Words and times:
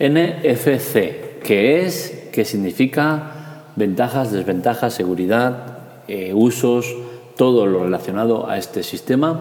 NFC, 0.00 1.40
¿qué 1.42 1.84
es? 1.84 2.28
¿Qué 2.30 2.44
significa? 2.44 3.64
Ventajas, 3.74 4.30
desventajas, 4.30 4.94
seguridad, 4.94 5.78
eh, 6.06 6.32
usos, 6.32 6.94
todo 7.36 7.66
lo 7.66 7.82
relacionado 7.82 8.48
a 8.48 8.58
este 8.58 8.84
sistema, 8.84 9.40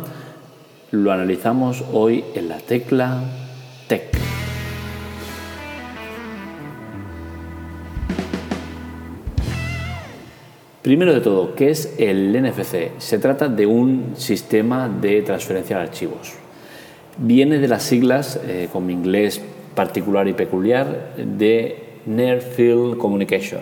lo 0.89 1.11
analizamos 1.11 1.83
hoy 1.93 2.25
en 2.33 2.49
la 2.49 2.57
tecla 2.57 3.21
TEC. 3.87 4.17
Primero 10.81 11.13
de 11.13 11.21
todo, 11.21 11.53
¿qué 11.53 11.69
es 11.69 11.93
el 11.99 12.33
NFC? 12.33 12.97
Se 12.97 13.19
trata 13.19 13.47
de 13.47 13.67
un 13.67 14.13
sistema 14.15 14.89
de 14.89 15.21
transferencia 15.21 15.77
de 15.77 15.83
archivos. 15.83 16.33
Viene 17.17 17.59
de 17.59 17.67
las 17.67 17.83
siglas, 17.83 18.39
eh, 18.43 18.69
con 18.71 18.89
inglés 18.89 19.39
particular 19.77 20.27
y 20.27 20.33
peculiar, 20.33 21.13
de 21.15 21.99
Near 22.07 22.41
Field 22.41 22.97
Communication. 22.97 23.61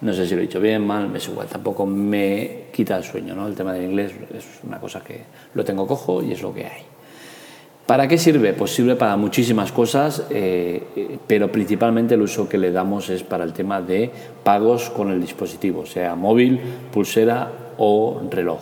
No 0.00 0.12
sé 0.12 0.24
si 0.24 0.36
lo 0.36 0.40
he 0.40 0.42
dicho 0.42 0.60
bien, 0.60 0.86
mal, 0.86 1.08
me 1.08 1.18
es 1.18 1.28
tampoco 1.50 1.84
me 1.84 2.66
quita 2.72 2.96
el 2.96 3.02
sueño, 3.02 3.34
¿no? 3.34 3.48
El 3.48 3.56
tema 3.56 3.72
del 3.72 3.90
inglés 3.90 4.12
es 4.32 4.44
una 4.62 4.78
cosa 4.78 5.02
que 5.02 5.22
lo 5.54 5.64
tengo 5.64 5.84
cojo 5.84 6.22
y 6.22 6.30
es 6.30 6.42
lo 6.42 6.54
que 6.54 6.66
hay. 6.66 6.82
¿Para 7.86 8.06
qué 8.06 8.18
sirve? 8.18 8.52
Pues 8.52 8.72
sirve 8.72 8.94
para 8.94 9.16
muchísimas 9.16 9.72
cosas, 9.72 10.26
eh, 10.30 11.18
pero 11.26 11.50
principalmente 11.50 12.14
el 12.14 12.22
uso 12.22 12.48
que 12.48 12.56
le 12.56 12.70
damos 12.70 13.10
es 13.10 13.24
para 13.24 13.42
el 13.42 13.52
tema 13.52 13.82
de 13.82 14.12
pagos 14.44 14.90
con 14.90 15.10
el 15.10 15.20
dispositivo, 15.20 15.84
sea 15.86 16.14
móvil, 16.14 16.60
pulsera 16.92 17.50
o 17.78 18.22
reloj. 18.30 18.60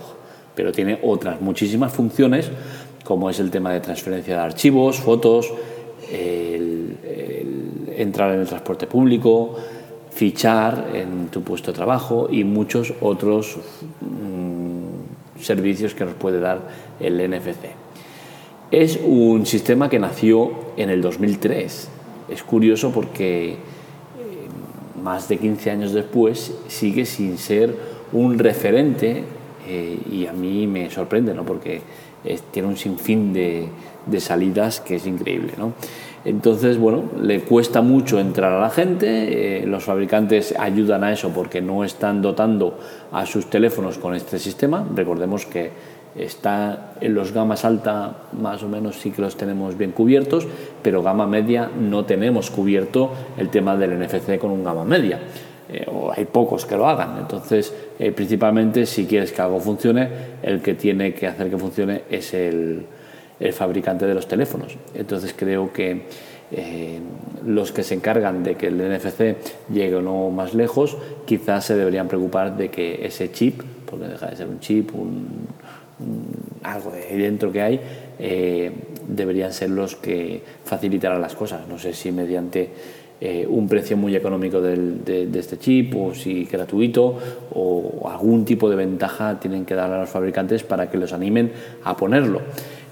Pero 0.54 0.72
tiene 0.72 0.98
otras 1.02 1.42
muchísimas 1.42 1.92
funciones, 1.92 2.50
como 3.04 3.28
es 3.28 3.38
el 3.38 3.50
tema 3.50 3.70
de 3.70 3.80
transferencia 3.80 4.36
de 4.36 4.40
archivos, 4.40 4.96
fotos, 4.96 5.52
entrar 8.02 8.32
en 8.34 8.40
el 8.40 8.46
transporte 8.46 8.86
público, 8.86 9.56
fichar 10.10 10.90
en 10.94 11.28
tu 11.28 11.42
puesto 11.42 11.70
de 11.70 11.76
trabajo 11.76 12.28
y 12.30 12.44
muchos 12.44 12.92
otros 13.00 13.56
mm, 14.00 15.40
servicios 15.40 15.94
que 15.94 16.04
nos 16.04 16.14
puede 16.14 16.40
dar 16.40 16.60
el 16.98 17.18
NFC. 17.30 17.66
Es 18.70 19.00
un 19.04 19.46
sistema 19.46 19.88
que 19.88 19.98
nació 19.98 20.52
en 20.76 20.90
el 20.90 21.02
2003. 21.02 21.88
Es 22.28 22.42
curioso 22.42 22.92
porque 22.92 23.52
eh, 23.52 23.56
más 25.02 25.28
de 25.28 25.38
15 25.38 25.70
años 25.70 25.92
después 25.92 26.54
sigue 26.68 27.04
sin 27.04 27.36
ser 27.38 27.74
un 28.12 28.38
referente 28.38 29.24
eh, 29.68 29.98
y 30.10 30.26
a 30.26 30.32
mí 30.32 30.66
me 30.66 30.90
sorprende, 30.90 31.34
¿no? 31.34 31.44
porque 31.44 31.80
tiene 32.50 32.68
un 32.68 32.76
sinfín 32.76 33.32
de, 33.32 33.66
de, 34.06 34.20
salidas 34.20 34.80
que 34.80 34.96
es 34.96 35.06
increíble. 35.06 35.54
¿no? 35.56 35.72
Entonces, 36.24 36.78
bueno, 36.78 37.04
le 37.20 37.40
cuesta 37.40 37.80
mucho 37.80 38.20
entrar 38.20 38.52
a 38.52 38.60
la 38.60 38.70
gente, 38.70 39.62
eh, 39.62 39.66
los 39.66 39.84
fabricantes 39.84 40.54
ayudan 40.58 41.02
a 41.02 41.12
eso 41.12 41.30
porque 41.30 41.62
no 41.62 41.82
están 41.82 42.20
dotando 42.20 42.78
a 43.10 43.24
sus 43.24 43.48
teléfonos 43.48 43.98
con 43.98 44.14
este 44.14 44.38
sistema. 44.38 44.86
Recordemos 44.94 45.46
que 45.46 45.70
Está 46.16 46.94
en 47.00 47.14
los 47.14 47.32
gamas 47.32 47.64
alta, 47.64 48.24
más 48.32 48.62
o 48.64 48.68
menos 48.68 48.96
sí 48.96 49.12
que 49.12 49.22
los 49.22 49.36
tenemos 49.36 49.78
bien 49.78 49.92
cubiertos, 49.92 50.46
pero 50.82 51.04
gama 51.04 51.26
media 51.26 51.70
no 51.78 52.04
tenemos 52.04 52.50
cubierto 52.50 53.12
el 53.38 53.48
tema 53.48 53.76
del 53.76 53.96
NFC 53.96 54.36
con 54.38 54.50
un 54.50 54.64
gama 54.64 54.84
media. 54.84 55.20
Eh, 55.68 55.86
hay 56.16 56.24
pocos 56.24 56.66
que 56.66 56.76
lo 56.76 56.88
hagan. 56.88 57.16
Entonces, 57.20 57.72
eh, 57.96 58.10
principalmente, 58.10 58.86
si 58.86 59.06
quieres 59.06 59.30
que 59.30 59.40
algo 59.40 59.60
funcione, 59.60 60.08
el 60.42 60.60
que 60.60 60.74
tiene 60.74 61.14
que 61.14 61.28
hacer 61.28 61.48
que 61.48 61.56
funcione 61.56 62.02
es 62.10 62.34
el, 62.34 62.86
el 63.40 63.52
fabricante 63.52 64.06
de 64.06 64.14
los 64.14 64.28
teléfonos. 64.28 64.76
Entonces, 64.94 65.34
creo 65.36 65.72
que 65.72 66.02
eh, 66.52 66.98
los 67.46 67.72
que 67.72 67.82
se 67.82 67.94
encargan 67.94 68.42
de 68.42 68.56
que 68.56 68.66
el 68.66 68.76
NFC 68.76 69.36
llegue 69.72 69.96
o 69.96 70.02
no 70.02 70.30
más 70.30 70.54
lejos, 70.54 70.96
quizás 71.24 71.64
se 71.64 71.76
deberían 71.76 72.06
preocupar 72.06 72.56
de 72.56 72.70
que 72.70 73.06
ese 73.06 73.32
chip, 73.32 73.62
porque 73.86 74.06
deja 74.06 74.26
de 74.26 74.36
ser 74.36 74.48
un 74.48 74.60
chip, 74.60 74.94
un, 74.94 75.46
algo 76.62 76.90
de 76.90 77.16
dentro 77.16 77.52
que 77.52 77.62
hay, 77.62 77.80
eh, 78.18 78.70
deberían 79.08 79.52
ser 79.52 79.70
los 79.70 79.96
que 79.96 80.42
facilitaran 80.64 81.20
las 81.20 81.34
cosas. 81.34 81.66
No 81.68 81.78
sé 81.78 81.92
si 81.92 82.12
mediante 82.12 82.70
eh, 83.20 83.46
un 83.48 83.68
precio 83.68 83.96
muy 83.96 84.16
económico 84.16 84.60
de, 84.60 85.28
este 85.34 85.58
chip 85.58 85.94
o 85.94 86.14
si 86.14 86.44
gratuito 86.44 87.18
o 87.54 88.08
algún 88.08 88.44
tipo 88.44 88.70
de 88.70 88.76
ventaja 88.76 89.38
tienen 89.38 89.64
que 89.64 89.74
dar 89.74 89.92
a 89.92 90.00
los 90.00 90.08
fabricantes 90.08 90.62
para 90.62 90.90
que 90.90 90.96
los 90.96 91.12
animen 91.12 91.52
a 91.84 91.96
ponerlo. 91.96 92.40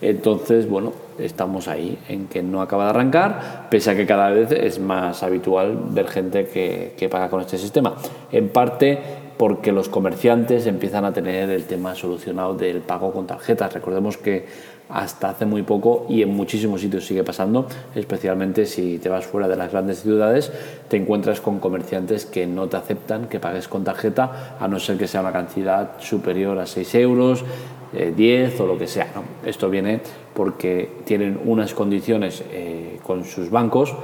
Entonces, 0.00 0.69
bueno, 0.69 0.92
estamos 1.19 1.69
ahí 1.69 1.98
en 2.09 2.26
que 2.28 2.42
no 2.42 2.62
acaba 2.62 2.84
de 2.84 2.91
arrancar, 2.91 3.66
pese 3.70 3.91
a 3.91 3.97
que 3.97 4.06
cada 4.06 4.31
vez 4.31 4.53
es 4.53 4.78
más 4.78 5.22
habitual 5.22 5.78
ver 5.91 6.09
gente 6.09 6.47
que, 6.47 6.94
que 6.97 7.09
paga 7.09 7.28
con 7.28 7.41
este 7.41 7.59
sistema. 7.59 7.94
En 8.31 8.48
parte 8.50 8.98
porque 9.38 9.70
los 9.70 9.88
comerciantes 9.88 10.66
empiezan 10.66 11.04
a 11.04 11.12
tener 11.12 11.48
el 11.50 11.64
tema 11.64 11.94
solucionado 11.94 12.54
del 12.54 12.81
pago 12.81 13.12
con 13.12 13.26
tarjetas. 13.26 13.72
Recordemos 13.72 14.19
que 14.19 14.47
hasta 14.88 15.31
hace 15.31 15.47
muy 15.47 15.62
poco 15.62 16.06
y 16.09 16.22
en 16.22 16.30
muchísimos 16.30 16.80
sitios 16.80 17.06
sigue 17.06 17.22
pasando, 17.22 17.66
especialmente 17.94 18.66
si 18.66 18.98
te 18.98 19.09
vas 19.09 19.26
fuera 19.26 19.47
de 19.47 19.56
las 19.56 19.70
grandes 19.70 20.03
ciudades, 20.03 20.50
te 20.88 20.97
encuentras 20.97 21.41
con 21.41 21.60
comerciantes 21.60 22.26
que 22.26 22.47
no 22.47 22.69
te 22.69 22.78
aceptan 22.78 23.28
que 23.28 23.38
pagues 23.38 23.69
con 23.69 23.84
tarjeta, 23.84 24.56
a 24.59 24.66
no 24.66 24.80
ser 24.80 24.97
que 24.97 25.06
sea 25.06 25.20
una 25.20 25.32
cantidad 25.32 26.00
superior 26.00 26.59
a 26.59 26.66
6 26.66 26.94
euros, 26.97 27.44
10 27.93 28.16
eh, 28.60 28.62
o 28.62 28.66
lo 28.66 28.78
que 28.78 28.87
sea. 28.87 29.09
Esto 29.44 29.71
viene 29.71 30.00
porque 30.34 30.91
tienen 31.04 31.41
unas 31.44 31.75
condiciones 31.75 32.43
eh, 32.53 32.99
con 33.03 33.25
sus 33.25 33.50
bancos 33.50 33.94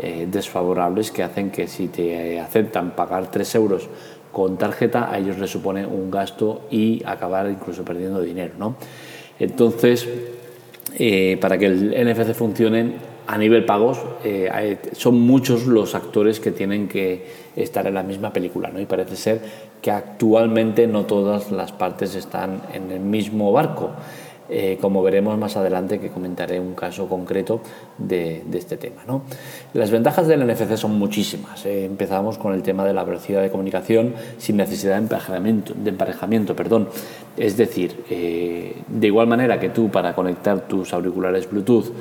eh, 0.00 0.28
desfavorables 0.30 1.10
que 1.10 1.22
hacen 1.22 1.50
que 1.50 1.66
si 1.66 1.88
te 1.88 2.38
aceptan 2.38 2.92
pagar 2.92 3.30
3 3.30 3.54
euros 3.56 3.88
con 4.30 4.56
tarjeta 4.56 5.10
a 5.10 5.18
ellos 5.18 5.38
les 5.38 5.50
supone 5.50 5.86
un 5.86 6.10
gasto 6.10 6.62
y 6.70 7.02
acabar 7.04 7.50
incluso 7.50 7.84
perdiendo 7.84 8.20
dinero. 8.20 8.54
¿no? 8.58 8.76
Entonces, 9.40 10.08
eh, 10.98 11.36
para 11.40 11.58
que 11.58 11.66
el 11.66 11.90
NFC 11.90 12.34
funcione 12.34 12.92
a 13.28 13.36
nivel 13.36 13.66
pagos, 13.66 13.98
eh, 14.24 14.78
son 14.92 15.20
muchos 15.20 15.66
los 15.66 15.94
actores 15.94 16.40
que 16.40 16.50
tienen 16.50 16.88
que 16.88 17.26
estar 17.56 17.86
en 17.86 17.92
la 17.92 18.02
misma 18.02 18.32
película, 18.32 18.70
¿no? 18.70 18.80
Y 18.80 18.86
parece 18.86 19.16
ser 19.16 19.42
que 19.82 19.90
actualmente 19.90 20.86
no 20.86 21.04
todas 21.04 21.52
las 21.52 21.72
partes 21.72 22.14
están 22.14 22.62
en 22.72 22.90
el 22.90 23.00
mismo 23.00 23.52
barco. 23.52 23.90
Eh, 24.50 24.78
como 24.80 25.02
veremos 25.02 25.36
más 25.36 25.58
adelante 25.58 26.00
que 26.00 26.08
comentaré 26.08 26.58
un 26.58 26.72
caso 26.72 27.06
concreto 27.06 27.60
de, 27.98 28.42
este 28.54 28.78
tema. 28.78 29.02
Las 29.74 29.90
ventajas 29.90 30.26
del 30.26 30.46
NFC 30.46 30.78
son 30.78 30.98
muchísimas. 30.98 31.66
Eh, 31.66 31.84
empezamos 31.84 32.38
con 32.38 32.54
el 32.54 32.62
tema 32.62 32.86
de 32.86 32.94
la 32.94 33.04
velocidad 33.04 33.42
de 33.42 33.50
comunicación 33.50 34.14
sin 34.38 34.56
necesidad 34.56 34.94
de 34.94 35.00
emparejamiento. 35.00 35.74
De 35.74 35.90
emparejamiento 35.90 36.56
perdón. 36.56 36.88
Es 37.36 37.58
decir, 37.58 38.04
de 38.08 39.06
igual 39.06 39.26
manera 39.26 39.60
que 39.60 39.68
tú 39.68 39.90
para 39.90 40.14
conectar 40.14 40.66
tus 40.66 40.94
auriculares 40.94 41.48
Bluetooth 41.48 41.92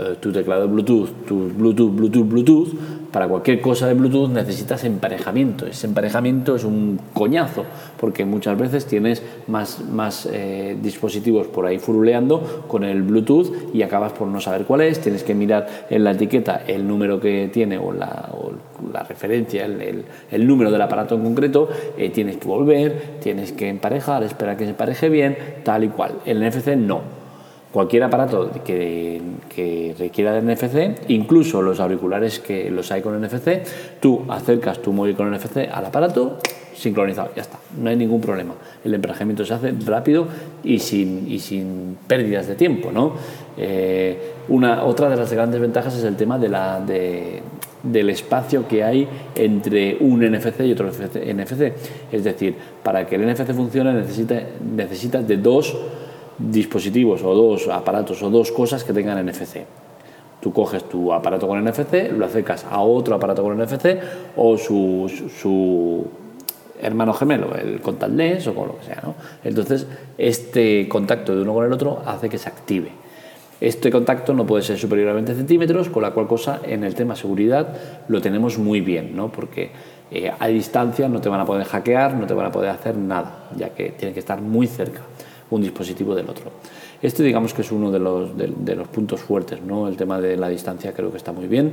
eh, 0.00 0.16
tu 0.18 0.32
teclado 0.32 0.66
Bluetooth, 0.66 1.26
tu 1.26 1.50
Bluetooth, 1.52 1.94
Bluetooth, 1.94 2.26
Bluetooth, 2.26 2.68
para 3.12 3.28
cualquier 3.28 3.60
cosa 3.60 3.86
de 3.86 3.94
Bluetooth 3.94 4.30
necesitas 4.30 4.84
emparejamiento. 4.84 5.66
Ese 5.66 5.86
emparejamiento 5.86 6.54
es 6.54 6.64
un 6.64 6.98
coñazo, 7.12 7.64
porque 7.98 8.24
muchas 8.24 8.56
veces 8.58 8.86
tienes 8.86 9.22
más, 9.46 9.84
más 9.84 10.28
eh, 10.32 10.76
dispositivos 10.80 11.48
por 11.48 11.66
ahí 11.66 11.78
furuleando 11.78 12.64
con 12.66 12.84
el 12.84 13.02
Bluetooth 13.02 13.74
y 13.74 13.82
acabas 13.82 14.12
por 14.12 14.28
no 14.28 14.40
saber 14.40 14.64
cuál 14.64 14.82
es, 14.82 15.00
tienes 15.00 15.22
que 15.22 15.34
mirar 15.34 15.66
en 15.90 16.04
la 16.04 16.12
etiqueta 16.12 16.62
el 16.66 16.86
número 16.86 17.20
que 17.20 17.50
tiene 17.52 17.76
o 17.76 17.92
la, 17.92 18.30
la 18.92 19.02
referencia, 19.02 19.66
el, 19.66 20.04
el, 20.30 20.46
número 20.46 20.70
del 20.70 20.80
aparato 20.80 21.16
en 21.16 21.24
concreto, 21.24 21.68
eh, 21.98 22.10
tienes 22.10 22.36
que 22.36 22.48
volver, 22.48 23.18
tienes 23.20 23.52
que 23.52 23.68
emparejar, 23.68 24.22
esperar 24.22 24.56
que 24.56 24.64
se 24.64 24.70
empareje 24.70 25.08
bien, 25.08 25.36
tal 25.64 25.84
y 25.84 25.88
cual. 25.88 26.12
El 26.24 26.46
NFC 26.46 26.76
no 26.76 27.19
cualquier 27.72 28.02
aparato 28.02 28.50
que, 28.64 29.20
que, 29.54 29.94
requiera 29.98 30.40
NFC, 30.40 31.08
incluso 31.08 31.62
los 31.62 31.80
auriculares 31.80 32.40
que 32.40 32.70
los 32.70 32.90
hay 32.90 33.02
con 33.02 33.20
NFC, 33.20 33.62
tú 34.00 34.24
acercas 34.28 34.80
tu 34.80 34.92
móvil 34.92 35.14
con 35.14 35.30
NFC 35.32 35.68
al 35.72 35.86
aparato, 35.86 36.38
sincronizado, 36.74 37.30
ya 37.36 37.42
está, 37.42 37.58
no 37.78 37.90
hay 37.90 37.96
ningún 37.96 38.20
problema. 38.20 38.54
El 38.84 38.94
emparejamiento 38.94 39.44
se 39.44 39.54
hace 39.54 39.74
rápido 39.86 40.26
y 40.64 40.78
sin, 40.78 41.30
y 41.30 41.38
sin 41.38 41.98
pérdidas 42.06 42.46
de 42.48 42.54
tiempo. 42.54 42.90
¿no? 42.90 43.12
Eh, 43.56 44.32
una, 44.48 44.84
otra 44.84 45.08
de 45.08 45.16
las 45.16 45.32
grandes 45.32 45.60
ventajas 45.60 45.96
es 45.96 46.04
el 46.04 46.16
tema 46.16 46.38
de 46.38 46.48
la, 46.48 46.80
de, 46.80 47.42
del 47.82 48.10
espacio 48.10 48.66
que 48.66 48.82
hay 48.82 49.06
entre 49.34 49.98
un 50.00 50.20
NFC 50.20 50.60
y 50.60 50.72
otro 50.72 50.88
NFC. 50.88 51.72
Es 52.10 52.24
decir, 52.24 52.54
para 52.82 53.06
que 53.06 53.16
el 53.16 53.30
NFC 53.30 53.52
funcione 53.52 53.92
necesita, 53.92 54.40
necesitas 54.74 55.26
de 55.28 55.36
dos 55.36 55.76
dispositivos 56.48 57.22
o 57.22 57.34
dos 57.34 57.68
aparatos 57.68 58.22
o 58.22 58.30
dos 58.30 58.50
cosas 58.52 58.84
que 58.84 58.92
tengan 58.92 59.20
NFC. 59.24 59.66
Tú 60.40 60.52
coges 60.52 60.88
tu 60.88 61.12
aparato 61.12 61.46
con 61.46 61.62
NFC, 61.62 62.12
lo 62.16 62.24
acercas 62.24 62.64
a 62.64 62.80
otro 62.80 63.14
aparato 63.14 63.42
con 63.42 63.58
NFC 63.58 63.98
o 64.36 64.56
su, 64.56 65.10
su 65.38 66.06
hermano 66.80 67.12
gemelo, 67.12 67.54
el 67.54 67.80
contact 67.80 68.46
o 68.46 68.54
con 68.54 68.68
lo 68.68 68.78
que 68.78 68.86
sea. 68.86 69.00
¿no? 69.02 69.14
Entonces, 69.44 69.86
este 70.16 70.88
contacto 70.88 71.36
de 71.36 71.42
uno 71.42 71.52
con 71.52 71.66
el 71.66 71.72
otro 71.72 72.02
hace 72.06 72.30
que 72.30 72.38
se 72.38 72.48
active. 72.48 72.90
Este 73.60 73.90
contacto 73.90 74.32
no 74.32 74.46
puede 74.46 74.62
ser 74.62 74.78
superior 74.78 75.10
a 75.10 75.12
20 75.12 75.34
centímetros, 75.34 75.90
con 75.90 76.02
la 76.02 76.12
cual 76.12 76.26
cosa 76.26 76.60
en 76.64 76.82
el 76.82 76.94
tema 76.94 77.14
seguridad 77.14 77.76
lo 78.08 78.22
tenemos 78.22 78.56
muy 78.56 78.80
bien, 78.80 79.14
¿no? 79.14 79.30
porque 79.30 79.70
eh, 80.10 80.32
a 80.38 80.46
distancia 80.46 81.06
no 81.10 81.20
te 81.20 81.28
van 81.28 81.40
a 81.40 81.44
poder 81.44 81.66
hackear, 81.66 82.14
no 82.14 82.26
te 82.26 82.32
van 82.32 82.46
a 82.46 82.52
poder 82.52 82.70
hacer 82.70 82.96
nada, 82.96 83.50
ya 83.58 83.68
que 83.68 83.90
tiene 83.90 84.14
que 84.14 84.20
estar 84.20 84.40
muy 84.40 84.66
cerca 84.66 85.02
un 85.50 85.62
dispositivo 85.62 86.14
del 86.14 86.28
otro. 86.28 86.50
Este 87.02 87.22
digamos 87.22 87.54
que 87.54 87.62
es 87.62 87.72
uno 87.72 87.90
de 87.90 87.98
los, 87.98 88.36
de, 88.36 88.76
los 88.76 88.88
puntos 88.88 89.20
fuertes, 89.20 89.60
¿no? 89.62 89.88
el 89.88 89.96
tema 89.96 90.20
de 90.20 90.36
la 90.36 90.48
distancia 90.48 90.92
creo 90.92 91.10
que 91.10 91.16
está 91.16 91.32
muy 91.32 91.46
bien. 91.46 91.72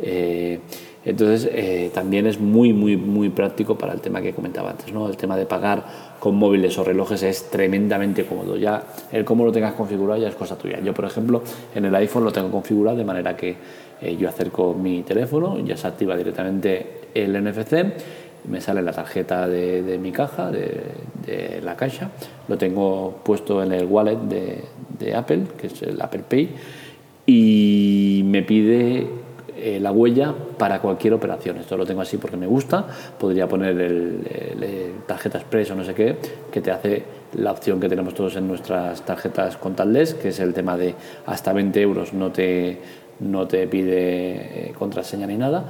Eh, 0.00 0.60
entonces 1.04 1.48
eh, 1.52 1.90
también 1.94 2.26
es 2.26 2.40
muy, 2.40 2.72
muy, 2.72 2.96
muy 2.96 3.30
práctico 3.30 3.78
para 3.78 3.92
el 3.92 4.00
tema 4.00 4.20
que 4.20 4.34
comentaba 4.34 4.70
antes, 4.70 4.92
¿no? 4.92 5.08
el 5.08 5.16
tema 5.16 5.36
de 5.36 5.46
pagar 5.46 5.84
con 6.18 6.34
móviles 6.34 6.76
o 6.78 6.84
relojes 6.84 7.22
es 7.22 7.48
tremendamente 7.48 8.24
cómodo. 8.24 8.56
Ya 8.56 8.82
el 9.12 9.24
cómo 9.24 9.44
lo 9.44 9.52
tengas 9.52 9.74
configurado 9.74 10.20
ya 10.20 10.28
es 10.28 10.34
cosa 10.34 10.58
tuya. 10.58 10.80
Yo, 10.80 10.92
por 10.92 11.04
ejemplo, 11.04 11.42
en 11.74 11.84
el 11.84 11.94
iPhone 11.94 12.24
lo 12.24 12.32
tengo 12.32 12.50
configurado 12.50 12.96
de 12.96 13.04
manera 13.04 13.36
que 13.36 13.56
eh, 14.00 14.16
yo 14.16 14.28
acerco 14.28 14.74
mi 14.74 15.02
teléfono, 15.02 15.58
ya 15.60 15.76
se 15.76 15.86
activa 15.86 16.16
directamente 16.16 17.08
el 17.14 17.32
NFC, 17.42 18.25
me 18.48 18.60
sale 18.60 18.82
la 18.82 18.92
tarjeta 18.92 19.48
de, 19.48 19.98
mi 20.00 20.12
caja, 20.12 20.50
de, 20.50 21.60
la 21.62 21.76
caja, 21.76 22.10
lo 22.48 22.56
tengo 22.56 23.20
puesto 23.24 23.62
en 23.62 23.72
el 23.72 23.86
wallet 23.86 24.16
de, 24.16 24.64
de 24.98 25.14
Apple, 25.14 25.42
que 25.58 25.66
es 25.66 25.82
el 25.82 26.00
Apple 26.00 26.24
Pay, 26.28 26.50
y 27.26 28.22
me 28.24 28.42
pide 28.42 29.06
eh, 29.58 29.80
la 29.80 29.90
huella 29.90 30.34
para 30.58 30.80
cualquier 30.80 31.14
operación. 31.14 31.56
Esto 31.56 31.78
lo 31.78 31.86
tengo 31.86 32.02
así 32.02 32.18
porque 32.18 32.36
me 32.36 32.46
gusta. 32.46 32.86
Podría 33.18 33.48
poner 33.48 33.80
el, 33.80 34.20
tarjeta 35.06 35.38
express 35.38 35.70
o 35.70 35.74
no 35.74 35.82
sé 35.82 35.94
qué, 35.94 36.16
que 36.52 36.60
te 36.60 36.70
hace 36.70 37.04
la 37.34 37.52
opción 37.52 37.80
que 37.80 37.88
tenemos 37.88 38.12
todos 38.12 38.36
en 38.36 38.46
nuestras 38.46 39.02
tarjetas 39.06 39.56
contactless, 39.56 40.14
que 40.14 40.28
es 40.28 40.40
el 40.40 40.52
tema 40.52 40.76
de 40.76 40.94
hasta 41.24 41.52
20 41.52 41.80
euros 41.80 42.12
no 42.12 42.30
te, 42.32 42.78
no 43.20 43.46
te 43.46 43.66
pide 43.66 44.68
eh, 44.68 44.72
contraseña 44.78 45.26
ni 45.26 45.36
nada. 45.38 45.64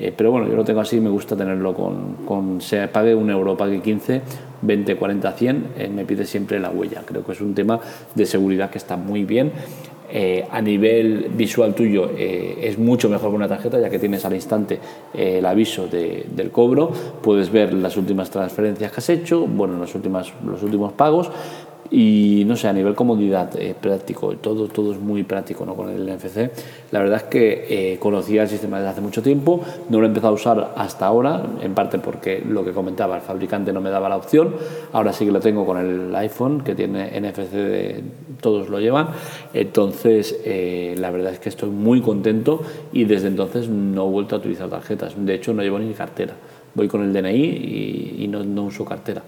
Eh, 0.00 0.12
pero 0.16 0.30
bueno, 0.30 0.48
yo 0.48 0.56
lo 0.56 0.64
tengo 0.64 0.80
así, 0.80 0.98
me 0.98 1.10
gusta 1.10 1.36
tenerlo 1.36 1.74
con, 1.74 2.14
con 2.26 2.60
se 2.60 2.88
pague 2.88 3.14
un 3.14 3.30
euro, 3.30 3.56
pague 3.56 3.80
15, 3.80 4.22
20, 4.62 4.96
40, 4.96 5.32
100, 5.32 5.66
me 5.94 6.04
pide 6.04 6.24
siempre 6.24 6.58
la 6.58 6.70
huella. 6.70 7.02
Creo 7.04 7.24
que 7.24 7.32
es 7.32 7.40
un 7.40 7.54
tema 7.54 7.78
de 8.14 8.26
seguridad 8.26 8.70
que 8.70 8.78
está 8.78 8.96
muy 8.96 9.24
bien 9.24 9.52
eh, 10.12 10.44
a 10.50 10.60
nivel 10.60 11.30
visual 11.36 11.72
tuyo 11.72 12.10
eh, 12.18 12.58
es 12.62 12.76
mucho 12.78 13.08
mejor 13.08 13.30
que 13.30 13.36
una 13.36 13.46
tarjeta, 13.46 13.78
ya 13.78 13.88
que 13.88 14.00
tienes 14.00 14.24
al 14.24 14.34
instante 14.34 14.80
el 15.14 15.46
aviso 15.46 15.86
del 15.86 16.50
cobro, 16.50 16.90
puedes 17.22 17.52
ver 17.52 17.72
las 17.74 17.96
últimas 17.96 18.28
transferencias 18.28 18.90
que 18.90 18.98
has 18.98 19.08
hecho, 19.08 19.46
bueno, 19.46 19.78
los, 19.78 19.94
últimas, 19.94 20.32
los 20.44 20.64
últimos 20.64 20.92
pagos, 20.94 21.30
y 21.90 22.44
no 22.46 22.56
sé, 22.56 22.68
a 22.68 22.72
nivel 22.72 22.94
comodidad, 22.94 23.50
eh, 23.58 23.74
práctico, 23.78 24.36
todo, 24.36 24.68
todo 24.68 24.92
es 24.92 24.98
muy 25.00 25.24
práctico 25.24 25.66
¿no? 25.66 25.74
con 25.74 25.88
el 25.88 26.06
NFC. 26.06 26.50
La 26.92 27.00
verdad 27.00 27.16
es 27.16 27.22
que 27.24 27.66
eh, 27.68 27.98
conocía 27.98 28.42
el 28.42 28.48
sistema 28.48 28.78
desde 28.78 28.90
hace 28.90 29.00
mucho 29.00 29.22
tiempo, 29.22 29.60
no 29.88 29.98
lo 29.98 30.04
he 30.04 30.08
empezado 30.08 30.32
a 30.32 30.36
usar 30.36 30.72
hasta 30.76 31.06
ahora, 31.06 31.42
en 31.60 31.74
parte 31.74 31.98
porque 31.98 32.42
lo 32.46 32.64
que 32.64 32.70
comentaba, 32.72 33.16
el 33.16 33.22
fabricante 33.22 33.72
no 33.72 33.80
me 33.80 33.90
daba 33.90 34.08
la 34.08 34.16
opción. 34.16 34.54
Ahora 34.92 35.12
sí 35.12 35.24
que 35.24 35.32
lo 35.32 35.40
tengo 35.40 35.66
con 35.66 35.78
el 35.78 36.14
iPhone, 36.14 36.62
que 36.62 36.76
tiene 36.76 37.20
NFC, 37.20 37.52
de, 37.52 38.04
todos 38.40 38.68
lo 38.68 38.78
llevan. 38.78 39.08
Entonces, 39.52 40.38
eh, 40.44 40.94
la 40.96 41.10
verdad 41.10 41.32
es 41.32 41.40
que 41.40 41.48
estoy 41.48 41.70
muy 41.70 42.00
contento 42.00 42.62
y 42.92 43.04
desde 43.04 43.28
entonces 43.28 43.68
no 43.68 44.06
he 44.06 44.10
vuelto 44.10 44.36
a 44.36 44.38
utilizar 44.38 44.68
tarjetas. 44.68 45.14
De 45.16 45.34
hecho, 45.34 45.52
no 45.52 45.62
llevo 45.62 45.78
ni 45.80 45.92
cartera. 45.92 46.34
Voy 46.72 46.86
con 46.86 47.02
el 47.02 47.12
DNI 47.12 47.34
y, 47.34 48.16
y 48.20 48.28
no, 48.28 48.44
no 48.44 48.64
uso 48.64 48.84
cartera. 48.84 49.22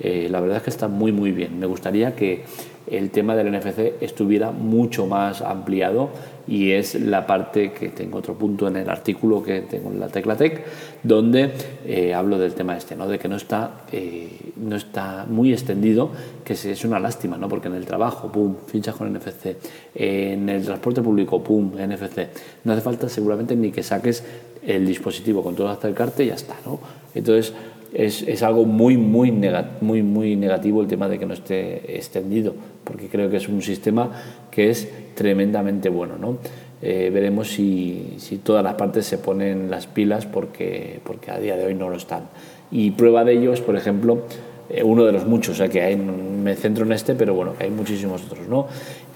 Eh, 0.00 0.28
la 0.30 0.40
verdad 0.40 0.58
es 0.58 0.62
que 0.62 0.70
está 0.70 0.88
muy 0.88 1.12
muy 1.12 1.32
bien. 1.32 1.58
Me 1.58 1.66
gustaría 1.66 2.14
que 2.14 2.44
el 2.86 3.10
tema 3.10 3.34
del 3.34 3.50
NFC 3.50 4.00
estuviera 4.00 4.52
mucho 4.52 5.06
más 5.06 5.42
ampliado 5.42 6.10
y 6.46 6.70
es 6.70 6.94
la 6.94 7.26
parte 7.26 7.72
que 7.72 7.88
tengo 7.88 8.18
otro 8.18 8.34
punto 8.34 8.68
en 8.68 8.76
el 8.76 8.88
artículo 8.88 9.42
que 9.42 9.62
tengo 9.62 9.90
en 9.90 9.98
la 9.98 10.06
Teclatec 10.06 10.64
donde 11.02 11.50
eh, 11.84 12.14
hablo 12.14 12.38
del 12.38 12.54
tema 12.54 12.76
este, 12.76 12.94
¿no? 12.94 13.08
de 13.08 13.18
que 13.18 13.28
no 13.28 13.36
está, 13.36 13.82
eh, 13.90 14.52
no 14.56 14.76
está 14.76 15.26
muy 15.28 15.52
extendido, 15.52 16.10
que 16.44 16.52
es 16.52 16.84
una 16.84 17.00
lástima, 17.00 17.36
¿no? 17.36 17.48
porque 17.48 17.66
en 17.66 17.74
el 17.74 17.84
trabajo, 17.84 18.30
pum, 18.30 18.54
fichas 18.66 18.94
con 18.94 19.12
NFC, 19.12 19.56
en 19.94 20.48
el 20.48 20.64
transporte 20.64 21.02
público, 21.02 21.42
pum, 21.42 21.72
NFC, 21.72 22.28
no 22.64 22.72
hace 22.72 22.82
falta 22.82 23.08
seguramente 23.08 23.56
ni 23.56 23.72
que 23.72 23.82
saques 23.82 24.22
el 24.64 24.86
dispositivo 24.86 25.42
con 25.42 25.56
todo 25.56 25.68
acercarte 25.68 26.24
y 26.24 26.28
ya 26.28 26.34
está. 26.34 26.54
¿no? 26.64 26.78
Entonces, 27.14 27.52
es, 27.92 28.22
es, 28.22 28.42
algo 28.42 28.64
muy, 28.64 28.96
muy, 28.96 29.32
muy, 29.80 30.02
muy 30.02 30.36
negativo 30.36 30.82
el 30.82 30.88
tema 30.88 31.08
de 31.08 31.18
que 31.18 31.26
no 31.26 31.34
esté 31.34 31.96
extendido, 31.96 32.54
porque 32.84 33.08
creo 33.08 33.30
que 33.30 33.36
es 33.36 33.48
un 33.48 33.62
sistema 33.62 34.10
que 34.50 34.70
es 34.70 34.88
tremendamente 35.14 35.88
bueno. 35.88 36.16
¿no? 36.18 36.38
Eh, 36.82 37.10
veremos 37.12 37.48
si, 37.48 38.14
si, 38.18 38.38
todas 38.38 38.62
las 38.62 38.74
partes 38.74 39.06
se 39.06 39.18
ponen 39.18 39.70
las 39.70 39.86
pilas 39.86 40.26
porque, 40.26 41.00
porque 41.04 41.30
a 41.30 41.38
día 41.38 41.56
de 41.56 41.66
hoy 41.66 41.74
no 41.74 41.88
lo 41.88 41.96
están. 41.96 42.24
Y 42.70 42.90
prueba 42.90 43.24
de 43.24 43.32
ello 43.32 43.52
es, 43.52 43.60
por 43.60 43.76
ejemplo, 43.76 44.22
eh, 44.68 44.82
uno 44.82 45.04
de 45.04 45.12
los 45.12 45.26
muchos, 45.26 45.60
o 45.60 45.68
que 45.68 45.82
hay, 45.82 45.96
me 45.96 46.54
centro 46.54 46.84
en 46.84 46.92
este, 46.92 47.14
pero 47.14 47.34
bueno, 47.34 47.54
hay 47.60 47.70
muchísimos 47.70 48.24
otros. 48.24 48.46
¿no? 48.48 48.66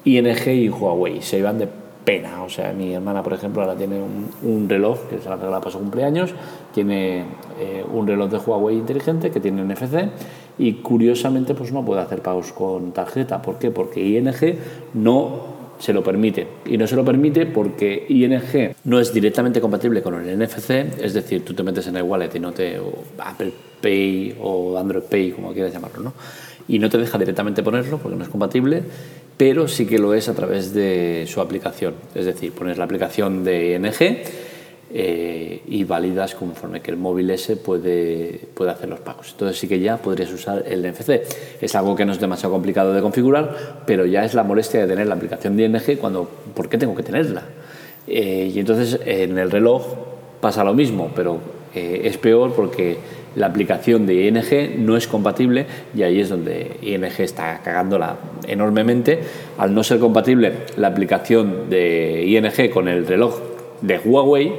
ING 0.05 0.49
y 0.49 0.69
Huawei 0.69 1.21
se 1.21 1.39
iban 1.39 1.59
de 1.59 1.69
pena. 2.05 2.43
O 2.45 2.49
sea, 2.49 2.73
mi 2.73 2.95
hermana, 2.95 3.23
por 3.23 3.33
ejemplo, 3.33 3.63
ahora 3.63 3.77
tiene 3.77 3.97
un, 4.43 4.69
reloj, 4.69 5.09
que 5.09 5.19
se 5.19 5.29
la 5.29 5.37
regalado 5.37 5.61
para 5.61 5.73
su 5.73 5.79
cumpleaños, 5.79 6.33
tiene 6.73 7.25
eh, 7.61 7.85
un 7.93 8.07
reloj 8.07 8.31
de 8.31 8.39
Huawei 8.39 8.77
inteligente 8.77 9.31
que 9.31 9.41
tiene 9.41 9.63
NFC 9.63 10.09
y 10.59 10.75
curiosamente 10.75 11.55
pues 11.55 11.73
no 11.73 11.85
puede 11.85 12.01
hacer 12.01 12.23
pagos 12.23 12.53
con 12.53 12.93
tarjeta. 12.93 13.41
¿Por 13.43 13.59
qué? 13.59 13.71
Porque 13.71 14.01
ING 14.01 14.35
no 14.95 15.61
se 15.79 15.93
lo 15.93 16.03
permite. 16.03 16.47
Y 16.67 16.77
no 16.77 16.87
se 16.87 16.97
lo 16.97 17.05
permite 17.05 17.47
porque 17.47 18.07
ING 18.09 18.75
no 18.85 19.01
es 19.01 19.13
directamente 19.13 19.61
compatible 19.61 20.03
con 20.03 20.15
el 20.15 20.39
NFC, 20.39 20.71
es 21.01 21.15
decir, 21.15 21.45
tú 21.45 21.55
te 21.55 21.63
metes 21.63 21.87
en 21.87 21.97
el 21.97 22.03
wallet 22.03 22.35
y 22.35 22.41
no 22.41 22.53
te. 22.53 22.79
Apple 23.19 23.53
Pay 23.81 24.37
o 24.41 24.77
Android 24.77 25.05
Pay, 25.05 25.33
como 25.33 25.53
quieras 25.53 25.73
llamarlo, 25.73 26.03
¿no? 26.03 26.13
Y 26.69 26.79
no 26.79 26.89
te 26.89 26.99
deja 26.99 27.19
directamente 27.19 27.63
ponerlo 27.63 27.99
porque 27.99 28.17
no 28.17 28.25
es 28.25 28.29
compatible 28.29 28.83
pero 29.41 29.69
sí 29.69 29.87
que 29.87 29.99
lo 29.99 30.13
es 30.13 30.29
a 30.29 30.35
través 30.35 30.75
de 30.75 31.25
su 31.27 31.41
aplicación. 31.41 31.95
Es 32.15 32.27
decir, 32.27 32.53
pones 32.53 32.77
la 32.77 32.85
aplicación 32.85 33.43
de 33.43 33.73
ING 33.73 34.19
eh, 34.93 35.63
y 35.69 35.85
validas 35.85 36.35
conforme 36.35 36.81
que 36.81 36.91
el 36.91 36.97
móvil 36.97 37.31
ese 37.31 37.57
puede, 37.57 38.41
puede 38.55 38.73
hacer 38.73 38.89
los 38.89 38.99
pagos. 39.01 39.29
Entonces 39.31 39.59
sí 39.59 39.69
que 39.69 39.79
ya 39.79 39.99
podrías 39.99 40.33
usar 40.33 40.65
el 40.67 40.83
NFC. 40.83 41.21
Es 41.61 41.75
algo 41.77 41.95
que 41.95 42.05
no 42.05 42.13
es 42.13 42.19
demasiado 42.19 42.53
complicado 42.53 42.93
de 42.93 43.01
configurar, 43.01 43.83
pero 43.87 44.05
ya 44.05 44.25
es 44.25 44.35
la 44.35 44.43
molestia 44.43 44.81
de 44.81 44.89
tener 44.89 45.07
la 45.07 45.15
aplicación 45.15 45.57
de 45.57 45.65
ING 45.65 45.99
cuando, 45.99 46.29
¿por 46.55 46.69
qué 46.69 46.77
tengo 46.77 46.95
que 46.97 47.05
tenerla? 47.05 47.43
Eh, 48.09 48.51
y 48.53 48.59
entonces 48.59 48.99
en 49.05 49.39
el 49.39 49.51
reloj 49.51 49.85
pasa 50.41 50.65
lo 50.65 50.75
mismo, 50.75 51.13
pero 51.15 51.39
eh, 51.73 52.03
es 52.05 52.19
peor 52.19 52.53
porque 52.53 52.99
la 53.37 53.47
aplicación 53.47 54.07
de 54.07 54.27
ING 54.27 54.85
no 54.85 54.97
es 54.97 55.07
compatible 55.07 55.67
y 55.95 56.03
ahí 56.03 56.21
es 56.21 56.31
donde 56.31 56.79
ING 56.83 57.05
está 57.05 57.61
cagándola 57.63 58.17
enormemente. 58.49 59.21
Al 59.57 59.73
no 59.73 59.85
ser 59.85 60.01
compatible 60.01 60.53
la 60.77 60.89
aplicación 60.89 61.71
de 61.71 62.25
ING 62.27 62.71
con 62.73 62.89
el 62.89 63.07
reloj 63.07 63.39
de 63.83 63.99
Huawei, 63.99 64.53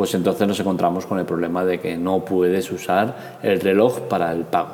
pues 0.00 0.14
entonces 0.14 0.48
nos 0.48 0.58
encontramos 0.58 1.04
con 1.04 1.18
el 1.18 1.26
problema 1.26 1.62
de 1.62 1.78
que 1.78 1.94
no 1.94 2.24
puedes 2.24 2.72
usar 2.72 3.38
el 3.42 3.60
reloj 3.60 4.00
para 4.08 4.32
el 4.32 4.44
pago. 4.44 4.70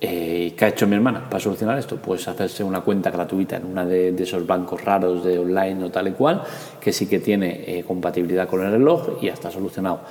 Eh, 0.00 0.54
¿Qué 0.56 0.64
ha 0.66 0.68
hecho 0.68 0.86
mi 0.86 0.94
hermana 0.94 1.28
para 1.28 1.40
solucionar 1.40 1.76
esto? 1.76 1.96
Pues 1.96 2.28
hacerse 2.28 2.62
una 2.62 2.80
cuenta 2.80 3.10
gratuita 3.10 3.56
en 3.56 3.66
una 3.66 3.84
de, 3.84 4.14
esos 4.16 4.46
bancos 4.46 4.84
raros 4.84 5.24
de 5.24 5.36
online 5.36 5.82
o 5.82 5.90
tal 5.90 6.06
y 6.06 6.12
cual, 6.12 6.44
que 6.80 6.92
sí 6.92 7.08
que 7.08 7.18
tiene 7.18 7.64
eh, 7.66 7.82
compatibilidad 7.82 8.46
con 8.46 8.64
el 8.64 8.70
reloj 8.70 9.18
y 9.20 9.26
ya 9.26 9.32
está 9.32 9.50
solucionado. 9.50 10.02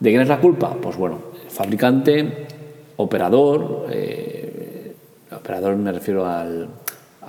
¿De 0.00 0.10
quién 0.10 0.22
es 0.22 0.28
la 0.28 0.40
culpa? 0.40 0.74
Pues 0.74 0.96
bueno, 0.96 1.18
fabricante, 1.48 2.48
operador, 2.96 3.86
eh, 3.88 4.96
operador 5.30 5.76
me 5.76 5.92
refiero 5.92 6.26
al, 6.26 6.66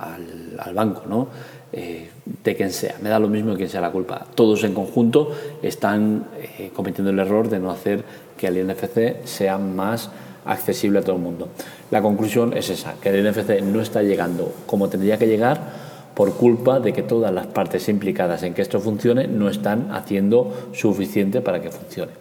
al, 0.02 0.74
banco, 0.74 1.02
¿no? 1.08 1.28
Eh, 1.72 2.08
de 2.44 2.54
quien 2.54 2.70
sea, 2.70 2.96
me 3.02 3.08
da 3.08 3.18
lo 3.18 3.28
mismo 3.28 3.54
quien 3.54 3.68
sea 3.68 3.80
la 3.80 3.90
culpa. 3.90 4.26
Todos 4.34 4.62
en 4.64 4.74
conjunto 4.74 5.30
están 5.62 6.26
eh, 6.58 6.70
cometiendo 6.74 7.10
el 7.10 7.18
error 7.18 7.48
de 7.48 7.58
no 7.58 7.70
hacer 7.70 8.04
que 8.36 8.48
el 8.48 8.66
NFC 8.66 9.24
sea 9.24 9.58
más 9.58 10.10
accesible 10.44 10.98
a 10.98 11.02
todo 11.02 11.16
el 11.16 11.22
mundo. 11.22 11.48
La 11.90 12.02
conclusión 12.02 12.56
es 12.56 12.68
esa, 12.70 12.94
que 13.00 13.08
el 13.10 13.30
NFC 13.30 13.62
no 13.62 13.80
está 13.80 14.02
llegando 14.02 14.52
como 14.66 14.88
tendría 14.88 15.18
que 15.18 15.26
llegar 15.26 15.92
por 16.14 16.34
culpa 16.34 16.80
de 16.80 16.92
que 16.92 17.02
todas 17.02 17.32
las 17.32 17.46
partes 17.46 17.88
implicadas 17.88 18.42
en 18.42 18.54
que 18.54 18.62
esto 18.62 18.80
funcione 18.80 19.26
no 19.28 19.48
están 19.48 19.92
haciendo 19.92 20.68
suficiente 20.72 21.40
para 21.40 21.62
que 21.62 21.70
funcione. 21.70 22.12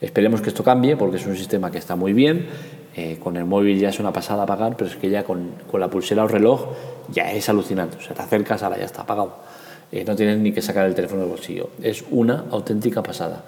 Esperemos 0.00 0.40
que 0.40 0.48
esto 0.48 0.62
cambie 0.62 0.96
porque 0.96 1.16
es 1.16 1.26
un 1.26 1.36
sistema 1.36 1.70
que 1.70 1.78
está 1.78 1.96
muy 1.96 2.12
bien. 2.12 2.46
Eh, 2.96 3.18
con 3.22 3.36
el 3.36 3.44
móvil 3.44 3.78
ya 3.78 3.90
es 3.90 4.00
una 4.00 4.12
pasada 4.12 4.42
a 4.42 4.46
pagar, 4.46 4.76
pero 4.76 4.90
es 4.90 4.96
que 4.96 5.08
ya 5.08 5.24
con, 5.24 5.50
con 5.70 5.80
la 5.80 5.88
pulsera 5.88 6.24
o 6.24 6.28
reloj 6.28 6.66
ya 7.12 7.32
es 7.32 7.48
alucinante. 7.48 7.96
O 7.98 8.00
sea, 8.00 8.14
te 8.14 8.22
acercas, 8.22 8.62
ahora 8.62 8.78
ya 8.78 8.84
está 8.84 9.02
apagado. 9.02 9.36
Eh, 9.92 10.04
no 10.04 10.16
tienes 10.16 10.38
ni 10.38 10.52
que 10.52 10.62
sacar 10.62 10.86
el 10.86 10.94
teléfono 10.94 11.22
del 11.22 11.30
bolsillo. 11.30 11.70
Es 11.82 12.04
una 12.10 12.44
auténtica 12.50 13.02
pasada. 13.02 13.44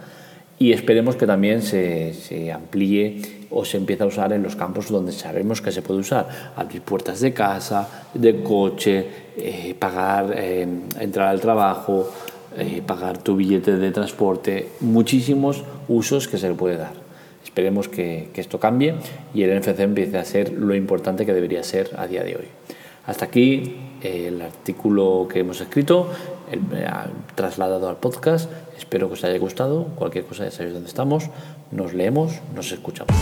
y 0.58 0.72
esperemos 0.72 1.16
que 1.16 1.26
también 1.26 1.62
se, 1.62 2.12
se, 2.12 2.52
amplíe 2.52 3.46
o 3.50 3.64
se 3.64 3.78
empiece 3.78 4.02
a 4.02 4.06
usar 4.06 4.34
en 4.34 4.42
los 4.42 4.56
campos 4.56 4.90
donde 4.90 5.10
sabemos 5.10 5.62
que 5.62 5.72
se 5.72 5.80
puede 5.80 6.00
usar. 6.00 6.28
Abrir 6.54 6.82
puertas 6.82 7.20
de 7.20 7.32
casa, 7.32 7.88
de 8.12 8.42
coche, 8.42 9.06
eh, 9.38 9.74
pagar, 9.78 10.34
eh, 10.36 10.68
entrar 10.98 11.28
al 11.28 11.40
trabajo, 11.40 12.10
eh, 12.56 12.82
pagar 12.84 13.18
tu 13.18 13.36
billete 13.36 13.76
de 13.76 13.90
transporte, 13.92 14.70
muchísimos 14.80 15.62
usos 15.88 16.28
que 16.28 16.36
se 16.36 16.48
le 16.48 16.54
puede 16.54 16.76
dar. 16.76 17.09
Esperemos 17.50 17.88
que, 17.88 18.28
que 18.32 18.40
esto 18.40 18.60
cambie 18.60 18.94
y 19.34 19.42
el 19.42 19.58
NFC 19.58 19.80
empiece 19.80 20.18
a 20.18 20.24
ser 20.24 20.52
lo 20.52 20.72
importante 20.72 21.26
que 21.26 21.34
debería 21.34 21.64
ser 21.64 21.90
a 21.96 22.06
día 22.06 22.22
de 22.22 22.36
hoy. 22.36 22.44
Hasta 23.06 23.24
aquí 23.24 23.74
el 24.02 24.40
artículo 24.40 25.26
que 25.28 25.40
hemos 25.40 25.60
escrito, 25.60 26.08
el, 26.52 26.60
trasladado 27.34 27.88
al 27.88 27.96
podcast. 27.96 28.48
Espero 28.78 29.08
que 29.08 29.14
os 29.14 29.24
haya 29.24 29.38
gustado. 29.40 29.86
Cualquier 29.96 30.26
cosa 30.26 30.44
ya 30.44 30.52
sabéis 30.52 30.74
dónde 30.74 30.88
estamos. 30.88 31.28
Nos 31.72 31.92
leemos, 31.92 32.38
nos 32.54 32.70
escuchamos. 32.70 33.12